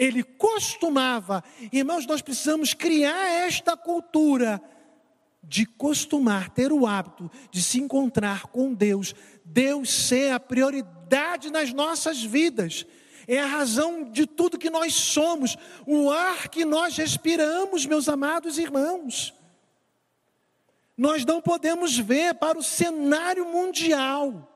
[0.00, 1.44] ele costumava.
[1.70, 4.58] Irmãos, nós precisamos criar esta cultura
[5.42, 9.14] de costumar, ter o hábito de se encontrar com Deus,
[9.52, 12.86] Deus ser a prioridade nas nossas vidas.
[13.26, 18.58] É a razão de tudo que nós somos, o ar que nós respiramos, meus amados
[18.58, 19.34] irmãos.
[20.96, 24.46] Nós não podemos ver para o cenário mundial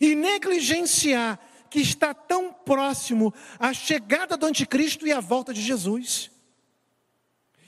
[0.00, 1.38] e negligenciar
[1.70, 6.30] que está tão próximo a chegada do anticristo e a volta de Jesus.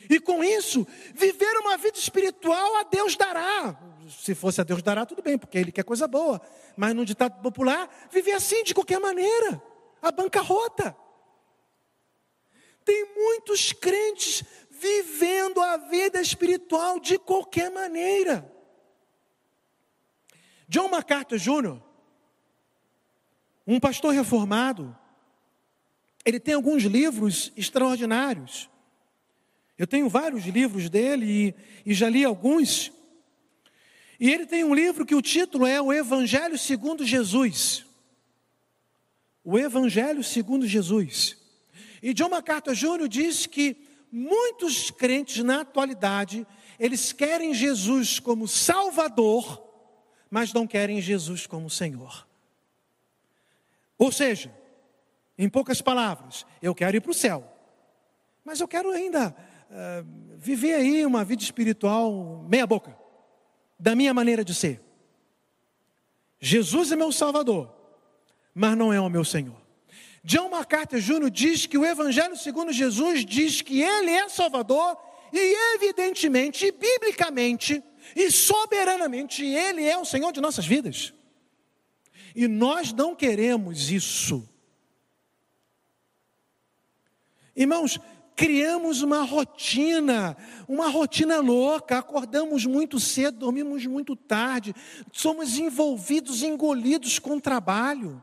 [0.08, 3.76] E com isso, viver uma vida espiritual a Deus dará.
[4.08, 6.40] Se fosse a Deus dará, tudo bem, porque Ele quer coisa boa.
[6.76, 9.62] Mas no ditado popular, viver assim de qualquer maneira,
[10.00, 10.96] a bancarrota.
[12.84, 18.50] Tem muitos crentes vivendo a vida espiritual de qualquer maneira.
[20.68, 21.80] John MacArthur Jr.,
[23.66, 24.96] um pastor reformado,
[26.24, 28.70] ele tem alguns livros extraordinários.
[29.76, 32.92] Eu tenho vários livros dele e, e já li alguns.
[34.18, 37.84] E ele tem um livro que o título é O Evangelho segundo Jesus.
[39.44, 41.36] O Evangelho segundo Jesus.
[42.02, 43.08] E John MacArthur Jr.
[43.08, 43.76] diz que
[44.10, 46.46] muitos crentes na atualidade,
[46.78, 49.64] eles querem Jesus como Salvador,
[50.30, 52.26] mas não querem Jesus como Senhor.
[53.96, 54.54] Ou seja,
[55.36, 57.44] em poucas palavras, eu quero ir para o céu,
[58.44, 59.34] mas eu quero ainda
[59.70, 62.97] uh, viver aí uma vida espiritual meia-boca,
[63.78, 64.80] da minha maneira de ser.
[66.40, 67.72] Jesus é meu Salvador,
[68.54, 69.56] mas não é o meu Senhor.
[70.24, 71.30] John MacArthur Jr.
[71.30, 74.96] diz que o Evangelho segundo Jesus diz que Ele é Salvador
[75.32, 77.82] e evidentemente, biblicamente
[78.14, 81.12] e soberanamente Ele é o Senhor de nossas vidas.
[82.34, 84.48] E nós não queremos isso.
[87.56, 87.98] Irmãos,
[88.38, 90.36] criamos uma rotina,
[90.68, 94.72] uma rotina louca, acordamos muito cedo, dormimos muito tarde,
[95.12, 98.22] somos envolvidos, engolidos com trabalho.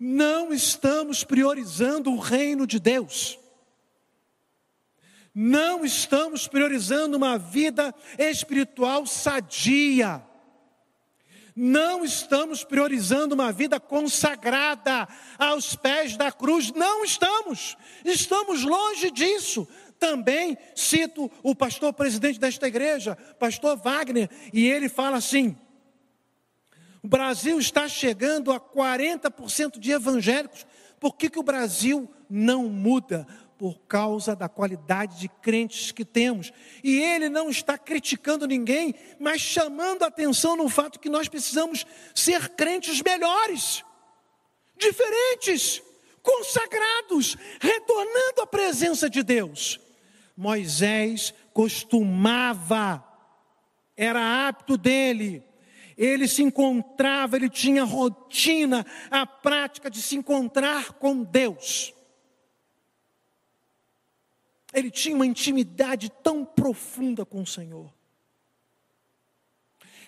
[0.00, 3.38] Não estamos priorizando o reino de Deus.
[5.34, 10.26] Não estamos priorizando uma vida espiritual sadia
[11.58, 19.66] não estamos priorizando uma vida consagrada aos pés da cruz, não estamos, estamos longe disso.
[19.98, 25.56] Também cito o pastor presidente desta igreja, pastor Wagner, e ele fala assim:
[27.02, 30.64] o Brasil está chegando a 40% de evangélicos,
[31.00, 33.26] por que, que o Brasil não muda?
[33.58, 36.52] Por causa da qualidade de crentes que temos.
[36.82, 41.84] E ele não está criticando ninguém, mas chamando a atenção no fato que nós precisamos
[42.14, 43.84] ser crentes melhores,
[44.76, 45.82] diferentes,
[46.22, 49.80] consagrados, retornando à presença de Deus.
[50.36, 53.04] Moisés costumava,
[53.96, 55.42] era apto dele,
[55.96, 61.92] ele se encontrava, ele tinha rotina, a prática de se encontrar com Deus.
[64.78, 67.92] Ele tinha uma intimidade tão profunda com o Senhor.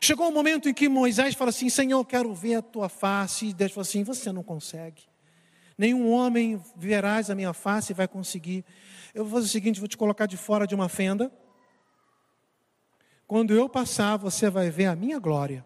[0.00, 3.48] Chegou o um momento em que Moisés fala assim: Senhor, quero ver a tua face.
[3.48, 5.02] E Deus falou assim: Você não consegue.
[5.76, 8.64] Nenhum homem verás a minha face e vai conseguir.
[9.14, 11.32] Eu vou fazer o seguinte: vou te colocar de fora de uma fenda.
[13.26, 15.64] Quando eu passar, você vai ver a minha glória.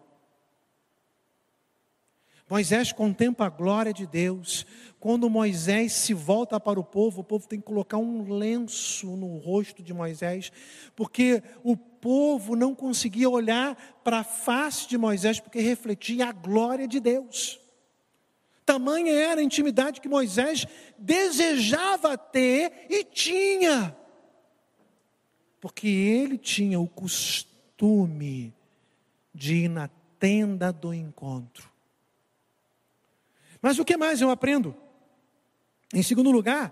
[2.47, 4.65] Moisés contempla a glória de Deus.
[4.99, 9.37] Quando Moisés se volta para o povo, o povo tem que colocar um lenço no
[9.37, 10.51] rosto de Moisés,
[10.95, 16.87] porque o povo não conseguia olhar para a face de Moisés, porque refletia a glória
[16.87, 17.59] de Deus.
[18.63, 20.67] Tamanha era a intimidade que Moisés
[20.97, 23.95] desejava ter e tinha,
[25.59, 28.53] porque ele tinha o costume
[29.33, 29.87] de ir na
[30.19, 31.74] tenda do encontro.
[33.65, 34.75] Mas o que mais eu aprendo?
[35.91, 36.71] Em segundo lugar,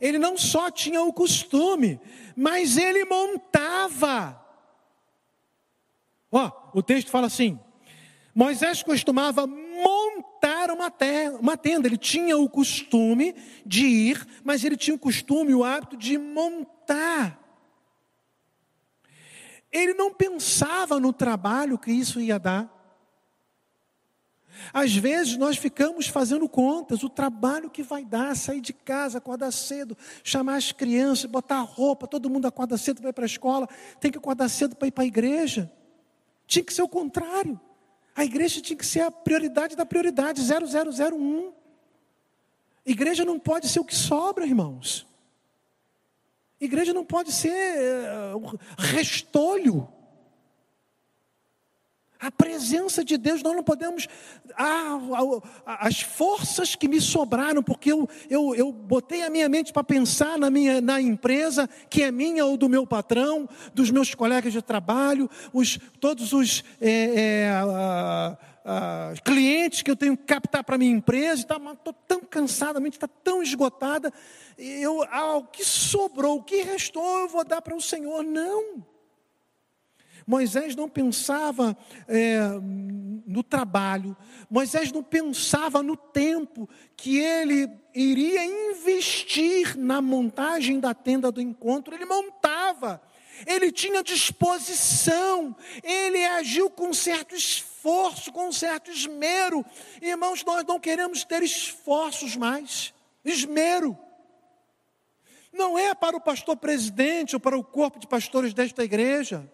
[0.00, 2.00] ele não só tinha o costume,
[2.34, 4.44] mas ele montava.
[6.32, 7.60] Ó, o texto fala assim:
[8.34, 11.86] Moisés costumava montar uma, terra, uma tenda.
[11.86, 17.38] Ele tinha o costume de ir, mas ele tinha o costume, o hábito de montar.
[19.70, 22.81] Ele não pensava no trabalho que isso ia dar.
[24.72, 29.50] Às vezes nós ficamos fazendo contas, o trabalho que vai dar, sair de casa, acordar
[29.50, 33.68] cedo, chamar as crianças, botar roupa, todo mundo acorda cedo para ir para a escola,
[34.00, 35.70] tem que acordar cedo para ir para a igreja.
[36.46, 37.60] Tinha que ser o contrário.
[38.14, 41.52] A igreja tinha que ser a prioridade da prioridade, 0001.
[42.84, 45.06] Igreja não pode ser o que sobra, irmãos.
[46.60, 49.88] Igreja não pode ser uh, restolho.
[52.22, 54.06] A presença de Deus, nós não podemos.
[54.56, 54.96] Ah,
[55.66, 60.38] as forças que me sobraram, porque eu, eu, eu botei a minha mente para pensar
[60.38, 64.62] na, minha, na empresa, que é minha ou do meu patrão, dos meus colegas de
[64.62, 67.50] trabalho, os, todos os é, é,
[68.64, 72.80] ah, clientes que eu tenho que captar para a minha empresa, estou tão cansada, a
[72.80, 74.12] mente está tão esgotada.
[74.56, 78.22] Eu, ah, o que sobrou, o que restou, eu vou dar para o Senhor.
[78.22, 78.91] Não.
[80.26, 81.76] Moisés não pensava
[82.08, 82.38] é,
[83.26, 84.16] no trabalho,
[84.50, 91.94] Moisés não pensava no tempo que ele iria investir na montagem da tenda do encontro,
[91.94, 93.02] ele montava,
[93.46, 99.64] ele tinha disposição, ele agiu com certo esforço, com certo esmero.
[100.00, 102.94] Irmãos, nós não queremos ter esforços mais,
[103.24, 103.98] esmero.
[105.52, 109.50] Não é para o pastor presidente ou para o corpo de pastores desta igreja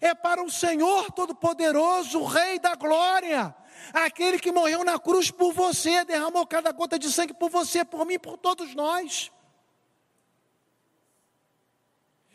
[0.00, 3.54] é para o Senhor Todo-Poderoso, o Rei da Glória,
[3.92, 8.06] aquele que morreu na cruz por você, derramou cada gota de sangue por você, por
[8.06, 9.30] mim, por todos nós.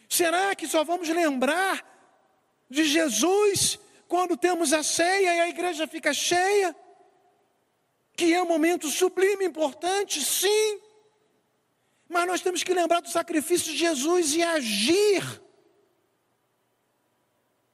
[0.10, 1.84] Será que só vamos lembrar
[2.70, 6.76] de Jesus quando temos a ceia e a igreja fica cheia?
[8.16, 10.80] Que é um momento sublime, importante, sim.
[12.08, 15.45] Mas nós temos que lembrar do sacrifício de Jesus e agir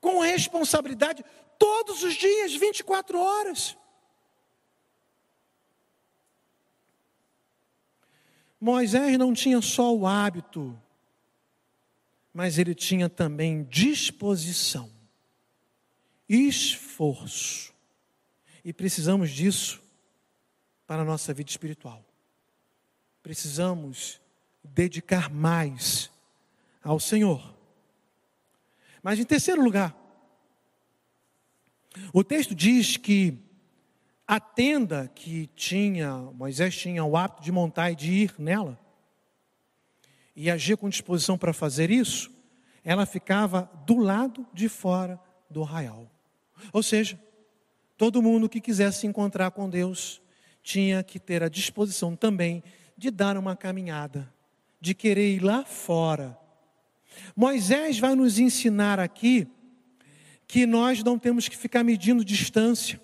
[0.01, 1.23] com responsabilidade
[1.57, 3.77] todos os dias, 24 horas.
[8.59, 10.77] Moisés não tinha só o hábito,
[12.33, 14.91] mas ele tinha também disposição,
[16.27, 17.73] esforço.
[18.63, 19.81] E precisamos disso
[20.85, 22.05] para a nossa vida espiritual.
[23.23, 24.21] Precisamos
[24.63, 26.11] dedicar mais
[26.83, 27.60] ao Senhor.
[29.01, 29.95] Mas em terceiro lugar,
[32.13, 33.37] o texto diz que
[34.27, 38.79] a tenda que tinha, Moisés tinha o hábito de montar e de ir nela,
[40.35, 42.31] e agir com disposição para fazer isso,
[42.83, 46.09] ela ficava do lado de fora do arraial.
[46.71, 47.19] Ou seja,
[47.97, 50.21] todo mundo que quisesse se encontrar com Deus
[50.63, 52.63] tinha que ter a disposição também
[52.97, 54.31] de dar uma caminhada,
[54.79, 56.37] de querer ir lá fora
[57.35, 59.47] Moisés vai nos ensinar aqui
[60.47, 63.01] que nós não temos que ficar medindo distância,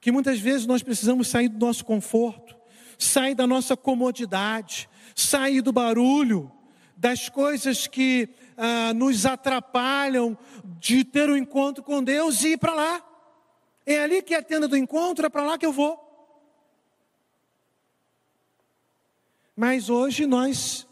[0.00, 2.56] que muitas vezes nós precisamos sair do nosso conforto,
[2.98, 6.50] sair da nossa comodidade, sair do barulho,
[6.96, 10.36] das coisas que ah, nos atrapalham
[10.80, 13.04] de ter um encontro com Deus e ir para lá.
[13.86, 16.04] É ali que é a tenda do encontro, é para lá que eu vou.
[19.54, 20.86] Mas hoje nós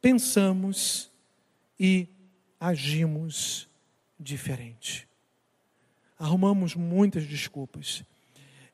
[0.00, 1.09] pensamos
[1.80, 2.06] e
[2.60, 3.66] agimos
[4.18, 5.08] diferente.
[6.18, 8.04] Arrumamos muitas desculpas.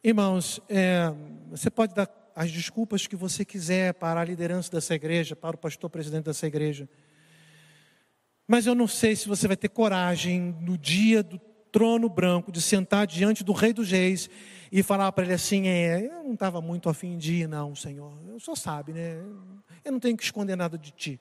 [0.02, 1.14] Irmãos, é,
[1.48, 5.58] você pode dar as desculpas que você quiser para a liderança dessa igreja, para o
[5.58, 6.88] pastor presidente dessa igreja.
[8.44, 11.38] Mas eu não sei se você vai ter coragem no dia do
[11.70, 14.28] trono branco de sentar diante do Rei dos Reis
[14.72, 18.12] e falar para ele assim: é, eu não estava muito afim de ir, não, Senhor.
[18.34, 19.22] O Senhor sabe, né?
[19.84, 21.20] Eu não tenho que esconder nada de ti.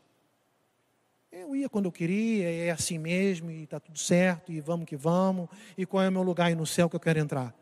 [1.38, 4.96] Eu ia quando eu queria, é assim mesmo, e está tudo certo, e vamos que
[4.96, 7.54] vamos, e qual é o meu lugar aí no céu que eu quero entrar?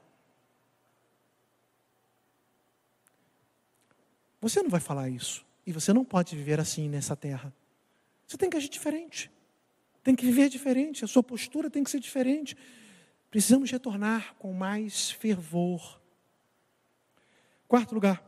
[4.40, 5.44] Você não vai falar isso.
[5.66, 7.52] E você não pode viver assim nessa terra.
[8.28, 9.32] Você tem que agir diferente.
[10.04, 11.04] Tem que viver diferente.
[11.04, 12.56] A sua postura tem que ser diferente.
[13.32, 16.00] Precisamos retornar com mais fervor.
[17.68, 18.24] Quarto lugar.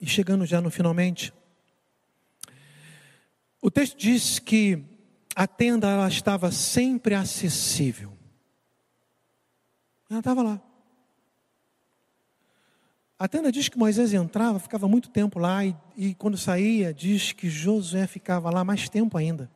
[0.00, 1.32] E chegando já no finalmente,
[3.66, 4.80] o texto diz que
[5.34, 8.16] a tenda ela estava sempre acessível.
[10.08, 10.62] Ela estava lá.
[13.18, 17.32] A tenda diz que Moisés entrava, ficava muito tempo lá, e, e quando saía, diz
[17.32, 19.50] que Josué ficava lá mais tempo ainda.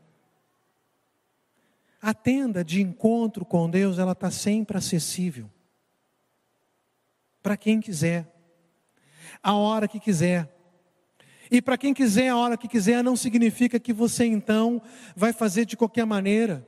[2.03, 5.49] A tenda de encontro com Deus, ela está sempre acessível.
[7.41, 8.29] Para quem quiser,
[9.41, 10.60] a hora que quiser.
[11.51, 14.81] E para quem quiser, a hora que quiser, não significa que você então
[15.17, 16.67] vai fazer de qualquer maneira.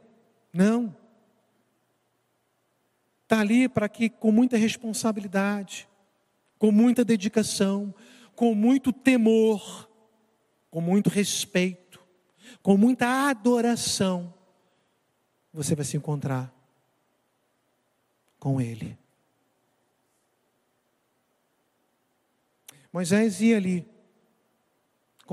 [0.53, 0.95] Não.
[3.23, 5.89] Está ali para que, com muita responsabilidade,
[6.59, 7.95] com muita dedicação,
[8.35, 9.89] com muito temor,
[10.69, 12.01] com muito respeito,
[12.61, 14.35] com muita adoração,
[15.53, 16.53] você vai se encontrar
[18.39, 18.99] com Ele.
[22.93, 23.92] Moisés ia ali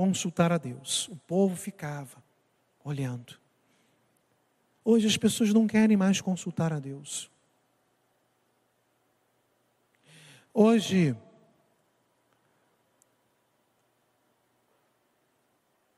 [0.00, 2.24] consultar a Deus, o povo ficava
[2.82, 3.38] olhando.
[4.82, 7.30] Hoje as pessoas não querem mais consultar a Deus.
[10.54, 11.14] Hoje,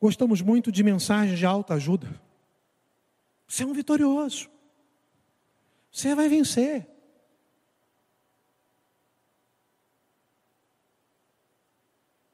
[0.01, 2.21] gostamos muito de mensagens de alta ajuda.
[3.47, 4.51] Você é um vitorioso.
[5.93, 6.89] Você vai vencer.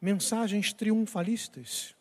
[0.00, 1.94] Mensagens triunfalistas.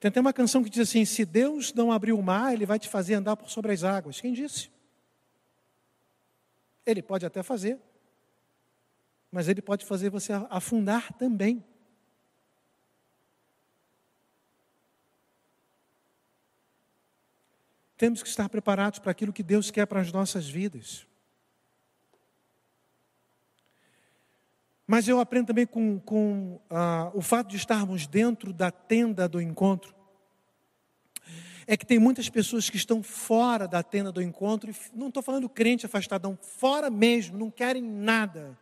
[0.00, 2.78] Tem até uma canção que diz assim: Se Deus não abrir o mar, Ele vai
[2.78, 4.20] te fazer andar por sobre as águas.
[4.20, 4.70] Quem disse?
[6.86, 7.78] Ele pode até fazer,
[9.30, 11.62] mas ele pode fazer você afundar também.
[17.96, 21.06] Temos que estar preparados para aquilo que Deus quer para as nossas vidas.
[24.90, 29.40] Mas eu aprendo também com, com ah, o fato de estarmos dentro da tenda do
[29.40, 29.94] encontro
[31.64, 35.22] é que tem muitas pessoas que estão fora da tenda do encontro, e não estou
[35.22, 38.58] falando crente afastadão, fora mesmo, não querem nada.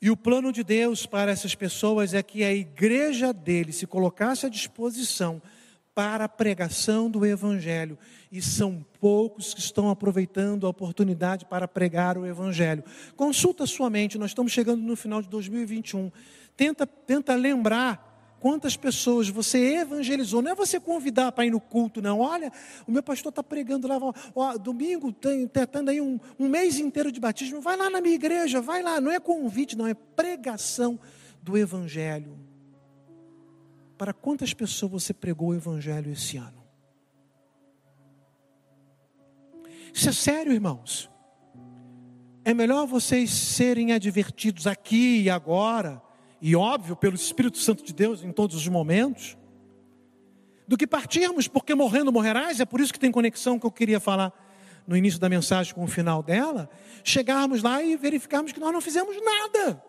[0.00, 4.46] E o plano de Deus para essas pessoas é que a igreja dele se colocasse
[4.46, 5.42] à disposição
[5.96, 7.98] para a pregação do Evangelho.
[8.30, 12.84] E são poucos que estão aproveitando a oportunidade para pregar o Evangelho.
[13.16, 16.12] Consulta sua mente, nós estamos chegando no final de 2021.
[16.54, 20.42] Tenta, tenta lembrar Quantas pessoas você evangelizou?
[20.42, 22.20] Não é você convidar para ir no culto, não.
[22.20, 22.52] Olha,
[22.86, 23.98] o meu pastor está pregando lá.
[24.34, 27.62] Ó, domingo, tentando aí um, um mês inteiro de batismo.
[27.62, 29.00] Vai lá na minha igreja, vai lá.
[29.00, 31.00] Não é convite, não, é pregação
[31.42, 32.45] do Evangelho.
[33.96, 36.64] Para quantas pessoas você pregou o Evangelho esse ano?
[39.92, 41.10] Isso é sério, irmãos.
[42.44, 46.02] É melhor vocês serem advertidos aqui e agora
[46.40, 49.36] e óbvio pelo Espírito Santo de Deus em todos os momentos,
[50.68, 54.00] do que partirmos, porque morrendo morrerás, é por isso que tem conexão que eu queria
[54.00, 54.32] falar
[54.86, 56.68] no início da mensagem com o final dela,
[57.02, 59.82] chegarmos lá e verificarmos que nós não fizemos nada.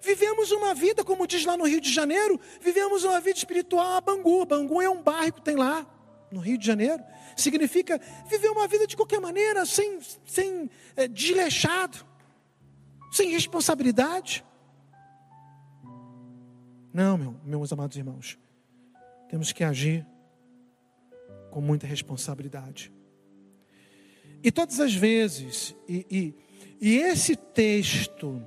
[0.00, 4.00] Vivemos uma vida, como diz lá no Rio de Janeiro, vivemos uma vida espiritual a
[4.00, 4.46] Bangu.
[4.46, 5.86] Bangu é um bairro que tem lá,
[6.30, 7.02] no Rio de Janeiro.
[7.36, 11.98] Significa viver uma vida de qualquer maneira, sem, sem é, desleixado,
[13.12, 14.44] sem responsabilidade.
[16.92, 18.38] Não, meu, meus amados irmãos.
[19.28, 20.06] Temos que agir
[21.50, 22.92] com muita responsabilidade.
[24.42, 26.34] E todas as vezes, e, e,
[26.80, 28.42] e esse texto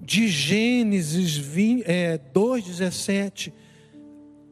[0.00, 3.52] de Gênesis 20, é, 2,17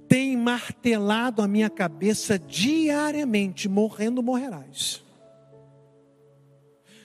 [0.09, 5.05] tem martelado a minha cabeça diariamente: morrendo morrerás.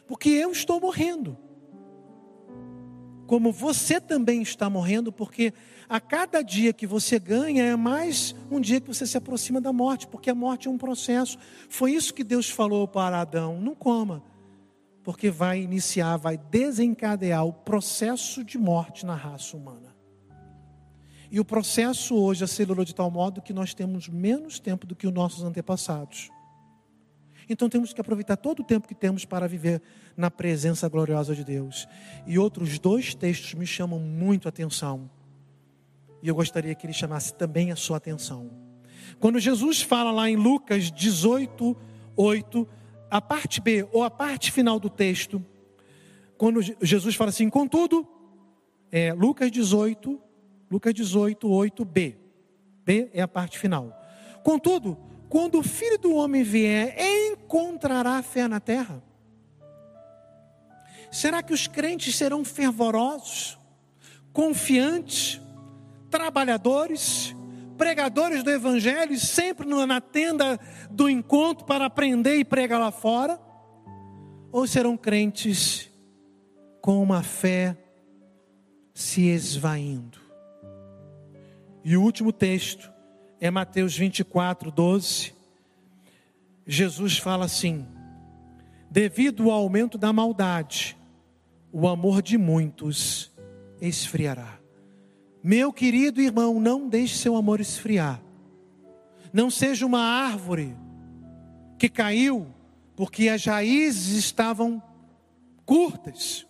[0.08, 1.38] Porque eu estou morrendo
[3.32, 5.54] como você também está morrendo, porque
[5.88, 9.72] a cada dia que você ganha é mais um dia que você se aproxima da
[9.72, 11.38] morte, porque a morte é um processo.
[11.70, 14.22] Foi isso que Deus falou para Adão: não coma,
[15.04, 19.96] porque vai iniciar, vai desencadear o processo de morte na raça humana.
[21.32, 25.08] E o processo hoje acelerou de tal modo que nós temos menos tempo do que
[25.08, 26.30] os nossos antepassados.
[27.50, 29.82] Então temos que aproveitar todo o tempo que temos para viver
[30.16, 31.88] na presença gloriosa de Deus.
[32.28, 35.10] E outros dois textos me chamam muito a atenção.
[36.22, 38.52] E eu gostaria que ele chamasse também a sua atenção.
[39.20, 41.76] Quando Jesus fala lá em Lucas 18,
[42.16, 42.68] 8,
[43.12, 45.46] a parte B, ou a parte final do texto,
[46.38, 48.08] quando Jesus fala assim, contudo,
[48.90, 50.18] é Lucas 18,
[50.72, 52.16] Lucas 18, 8b.
[52.86, 53.94] B é a parte final.
[54.44, 54.98] Contudo,
[55.28, 59.04] quando o filho do homem vier, encontrará fé na terra?
[61.12, 63.60] Será que os crentes serão fervorosos,
[64.32, 65.42] confiantes,
[66.10, 67.36] trabalhadores,
[67.82, 70.60] pregadores do evangelho, sempre na tenda
[70.92, 73.42] do encontro para aprender e pregar lá fora?
[74.52, 75.90] Ou serão crentes
[76.80, 77.76] com uma fé
[78.94, 80.20] se esvaindo?
[81.84, 82.88] E o último texto
[83.40, 85.34] é Mateus 24, 12.
[86.68, 87.88] Jesus fala assim:
[88.92, 90.96] devido ao aumento da maldade,
[91.72, 93.32] o amor de muitos
[93.82, 94.61] esfriará.
[95.44, 98.22] Meu querido irmão, não deixe seu amor esfriar.
[99.34, 100.76] Não seja uma árvore
[101.80, 102.48] que caiu
[102.96, 104.82] porque as raízes estavam
[105.66, 106.46] curtas,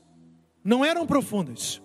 [0.63, 1.81] não eram profundas.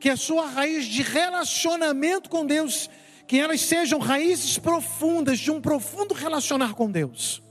[0.00, 2.88] Que a sua raiz de relacionamento com Deus,
[3.26, 7.42] que elas sejam raízes profundas, de um profundo relacionar com Deus.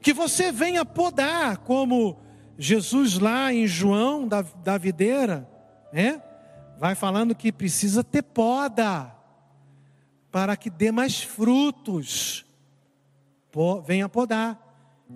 [0.00, 2.20] Que você venha podar, como
[2.56, 5.48] Jesus lá em João da, da videira,
[5.92, 6.22] né?
[6.78, 9.14] Vai falando que precisa ter poda
[10.30, 12.44] para que dê mais frutos.
[13.84, 14.64] Venha podar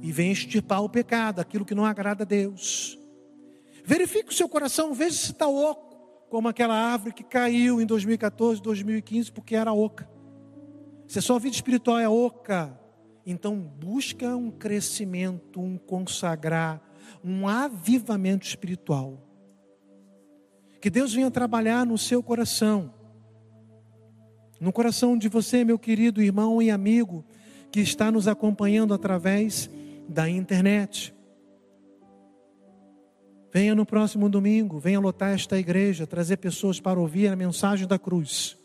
[0.01, 2.99] e venha extirpar o pecado, aquilo que não agrada a Deus.
[3.85, 5.97] Verifique o seu coração, veja se está oco,
[6.29, 10.09] como aquela árvore que caiu em 2014, 2015, porque era oca.
[11.07, 12.77] Se a sua vida espiritual é oca,
[13.27, 16.81] então busca um crescimento, um consagrar,
[17.23, 19.21] um avivamento espiritual.
[20.83, 22.93] Que Deus venha trabalhar no seu coração,
[24.61, 27.25] no coração de você, meu querido irmão e amigo,
[27.71, 29.71] que está nos acompanhando através
[30.09, 31.15] da internet.
[33.53, 37.97] Venha no próximo domingo, venha lotar esta igreja, trazer pessoas para ouvir a mensagem da
[37.97, 38.59] cruz.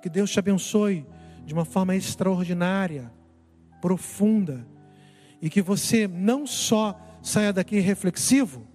[0.00, 1.04] Que Deus te abençoe
[1.44, 3.12] de uma forma extraordinária,
[3.82, 4.66] profunda,
[5.42, 8.66] e que você não só saia daqui reflexivo,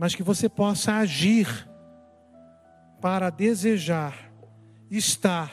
[0.00, 1.68] mas que você possa agir
[3.02, 4.32] para desejar
[4.90, 5.52] estar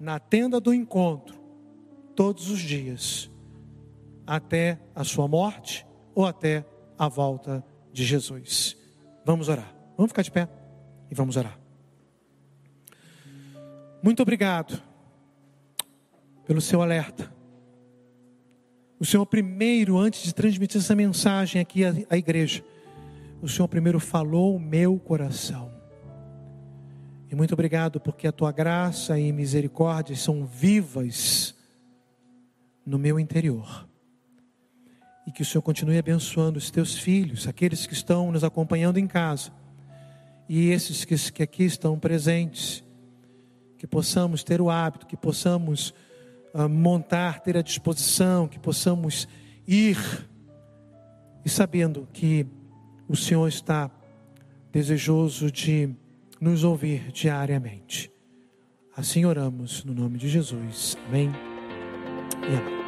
[0.00, 1.38] na tenda do encontro
[2.16, 3.30] todos os dias,
[4.26, 6.64] até a sua morte ou até
[6.98, 7.62] a volta
[7.92, 8.78] de Jesus.
[9.26, 9.70] Vamos orar.
[9.94, 10.48] Vamos ficar de pé
[11.10, 11.58] e vamos orar.
[14.02, 14.82] Muito obrigado
[16.46, 17.30] pelo seu alerta.
[18.98, 22.64] O Senhor primeiro, antes de transmitir essa mensagem aqui à, à igreja,
[23.42, 25.68] o Senhor primeiro falou o meu coração.
[27.28, 31.52] E muito obrigado porque a tua graça e misericórdia são vivas
[32.86, 33.88] no meu interior.
[35.26, 39.08] E que o Senhor continue abençoando os teus filhos, aqueles que estão nos acompanhando em
[39.08, 39.50] casa,
[40.48, 42.84] e esses que, que aqui estão presentes.
[43.76, 45.92] Que possamos ter o hábito, que possamos
[46.54, 49.26] uh, montar, ter a disposição, que possamos
[49.66, 49.98] ir,
[51.44, 52.46] e sabendo que
[53.12, 53.90] o Senhor está
[54.72, 55.90] desejoso de
[56.40, 58.10] nos ouvir diariamente.
[58.96, 60.96] Assim oramos no nome de Jesus.
[61.06, 61.30] Amém
[62.42, 62.80] e amém.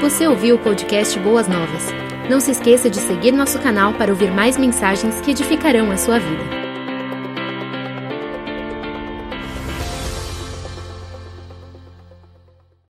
[0.00, 1.88] Você ouviu o podcast Boas Novas?
[2.30, 6.20] Não se esqueça de seguir nosso canal para ouvir mais mensagens que edificarão a sua
[6.20, 6.61] vida.